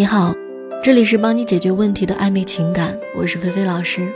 [0.00, 0.34] 你好，
[0.82, 4.10] 这里是帮你解决问题的暧昧情感，我是菲菲老师。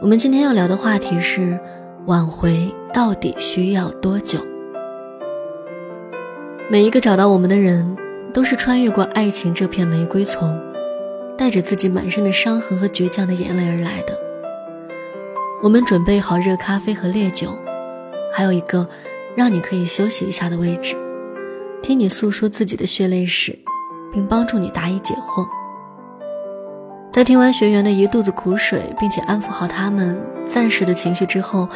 [0.00, 1.60] 我们今天要聊的话题是：
[2.06, 4.38] 挽回到底需要多久？
[6.70, 7.94] 每一个找到我们的人，
[8.32, 10.58] 都是穿越过爱情这片玫瑰丛，
[11.36, 14.18] 带着自己满身的伤痕和倔强的眼泪而来的。
[15.62, 17.54] 我们准备好热咖啡和烈酒，
[18.32, 18.88] 还有一个
[19.36, 20.96] 让你可以休息一下的位置，
[21.82, 23.58] 听你诉说自己的血泪史。
[24.12, 25.46] 并帮助你答疑解惑。
[27.12, 31.68] 在听完学员的一肚子苦水，并且安抚好他们暂时的情绪之后，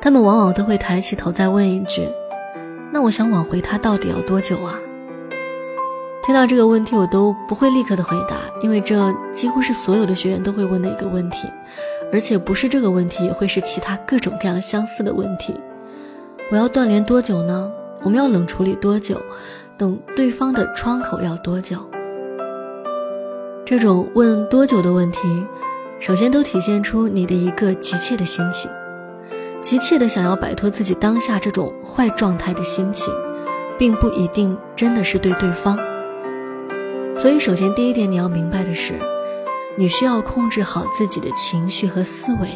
[0.00, 2.08] 他们往往都会抬起头再问一句
[2.92, 4.74] ：“那我想挽回他到底要多久啊？”
[6.24, 11.48] 听到这个问题，我都不会立刻的回答，因为这几乎是所有的学员都会问的一个问题，
[12.12, 15.54] 而且不是这个问题，也会是其他各种各样相似的问题。
[16.50, 17.70] 我要断联多久呢？
[18.02, 19.20] 我们要冷处理多久？
[19.80, 21.78] 等对方的窗口要多久？
[23.64, 25.18] 这种问多久的问题，
[25.98, 28.70] 首先都体现出你的一个急切的心情，
[29.62, 33.10] 急切的想要摆脱自己当下这种坏状态的心情，
[33.78, 35.78] 并不一定真的是对对方。
[37.16, 38.92] 所以，首先第一点你要明白的是，
[39.78, 42.48] 你需要控制好自己的情绪和思维，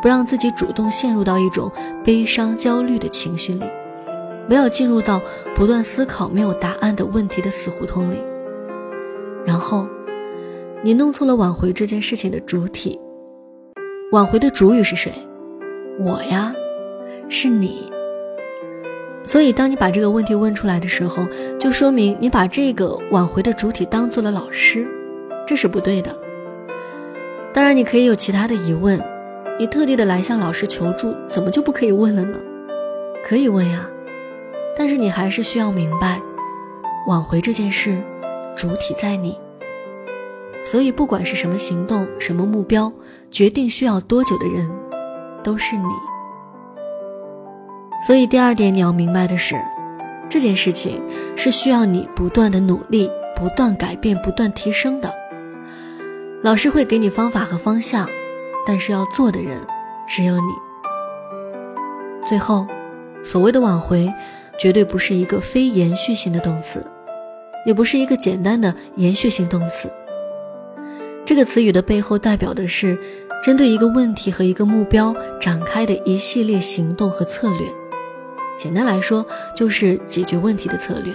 [0.00, 1.70] 不让自己主动陷入到一种
[2.02, 3.66] 悲伤、焦虑的情绪里。
[4.48, 5.20] 不要进入到
[5.54, 8.16] 不断思考没有答案的问题的死胡同里。
[9.44, 9.86] 然后，
[10.82, 13.00] 你弄错了挽回这件事情的主体。
[14.12, 15.12] 挽回的主语是谁？
[15.98, 16.54] 我呀，
[17.28, 17.92] 是你。
[19.24, 21.26] 所以，当你把这个问题问出来的时候，
[21.58, 24.86] 就说明你把这个挽回的主体当做了老师，
[25.46, 26.16] 这是不对的。
[27.52, 29.00] 当然，你可以有其他的疑问，
[29.58, 32.38] 你特地的来向老师求助，怎么就不可以问了呢？
[33.24, 33.90] 可以问呀。
[34.78, 36.20] 但是你还是需要明白，
[37.08, 38.02] 挽回这件事，
[38.56, 39.38] 主体在你。
[40.64, 42.92] 所以不管是什么行动、什么目标，
[43.30, 44.70] 决定需要多久的人，
[45.42, 45.88] 都是你。
[48.06, 49.56] 所以第二点你要明白的是，
[50.28, 51.00] 这件事情
[51.36, 55.10] 是需要你不断的努力、不断改变、不断提升的。
[56.42, 58.08] 老师会给你方法和方向，
[58.66, 59.58] 但是要做的人
[60.06, 60.52] 只有你。
[62.26, 62.66] 最后，
[63.24, 64.12] 所谓的挽回。
[64.58, 66.84] 绝对不是一个非延续性的动词，
[67.64, 69.90] 也不是一个简单的延续性动词。
[71.24, 72.98] 这个词语的背后代表的是
[73.42, 77.66] 针对一个问题和一个目标展开的一系列行动和策略。
[78.56, 81.12] 简单来说，就是解决问题的策略。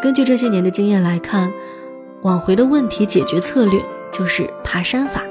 [0.00, 1.52] 根据这些年的经验来看，
[2.22, 3.78] 挽回的问题解决策略
[4.10, 5.22] 就是爬山法。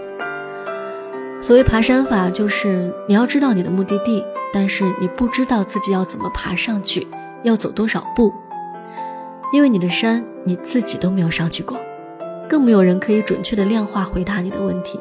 [1.42, 4.24] 所谓爬山法，就是你要知道你的目的地。
[4.52, 7.08] 但是你不知道自己要怎么爬上去，
[7.44, 8.34] 要走多少步，
[9.54, 11.78] 因为你的山你自己都没有上去过，
[12.50, 15.00] 更没有人可以准确的量化回答你的问题。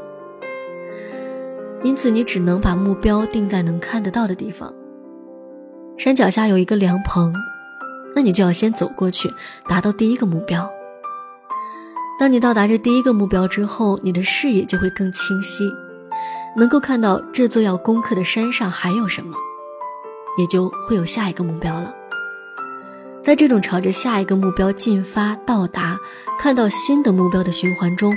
[1.82, 4.74] 因此，你只能把目标定在能看得到的地方。
[5.96, 7.32] 山脚下有一个凉棚，
[8.14, 9.32] 那你就要先走过去，
[9.68, 10.68] 达到第一个目标。
[12.18, 15.70] 当你到达这第一个目标之后，你的视野就会更清晰。
[16.58, 19.36] 能够看到这座要攻克的山上还有什么，
[20.38, 21.94] 也就会有下一个目标了。
[23.22, 26.00] 在这种朝着下一个目标进发、到达、
[26.36, 28.16] 看到新的目标的循环中，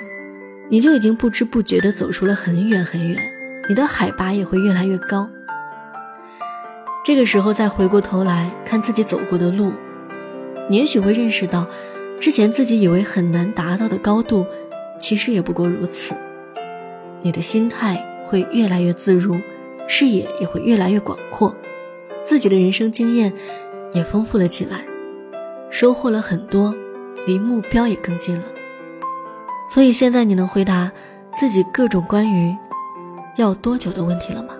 [0.69, 3.22] 你就已经不知不觉地走出了很远很远，
[3.69, 5.29] 你的海拔也会越来越高。
[7.03, 9.72] 这个时候再回过头来看自己走过的路，
[10.68, 11.68] 你也许会认识到，
[12.19, 14.47] 之前自己以为很难达到的高度，
[15.00, 16.16] 其实也不过如此。
[17.22, 18.08] 你的心态。
[18.31, 19.37] 会越来越自如，
[19.89, 21.53] 视野也会越来越广阔，
[22.23, 23.33] 自己的人生经验
[23.93, 24.85] 也丰富了起来，
[25.69, 26.73] 收获了很多，
[27.27, 28.43] 离目标也更近了。
[29.69, 30.89] 所以现在你能回答
[31.37, 32.55] 自己各种关于
[33.35, 34.53] 要多久的问题了吗？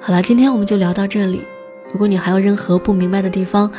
[0.00, 1.42] 好了，今天我们就聊到这里。
[1.92, 3.70] 如果你还有任何不明白的地方，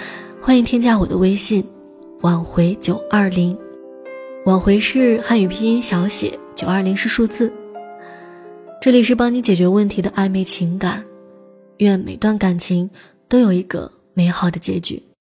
[0.41, 1.67] 欢迎添加我的微信，
[2.21, 3.57] 挽回九二零，
[4.45, 6.39] 挽回是汉语拼音小写。
[6.59, 7.53] 九二零是数字。
[8.81, 11.05] 这里是帮你解决问题的暧昧情感，
[11.77, 12.89] 愿每段感情
[13.29, 15.01] 都有一个美好的结局。